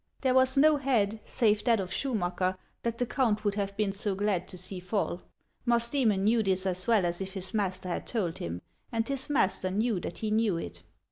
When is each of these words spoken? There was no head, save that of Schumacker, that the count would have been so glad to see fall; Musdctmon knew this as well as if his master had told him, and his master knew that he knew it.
There 0.21 0.33
was 0.33 0.57
no 0.57 0.77
head, 0.77 1.19
save 1.25 1.63
that 1.65 1.79
of 1.79 1.91
Schumacker, 1.93 2.57
that 2.81 2.97
the 2.97 3.05
count 3.05 3.45
would 3.45 3.53
have 3.53 3.77
been 3.77 3.91
so 3.91 4.15
glad 4.15 4.47
to 4.47 4.57
see 4.57 4.79
fall; 4.79 5.21
Musdctmon 5.67 6.21
knew 6.23 6.41
this 6.41 6.65
as 6.65 6.87
well 6.87 7.05
as 7.05 7.21
if 7.21 7.35
his 7.35 7.53
master 7.53 7.87
had 7.89 8.07
told 8.07 8.39
him, 8.39 8.63
and 8.91 9.07
his 9.07 9.29
master 9.29 9.69
knew 9.69 9.99
that 9.99 10.17
he 10.17 10.31
knew 10.31 10.57
it. 10.57 10.81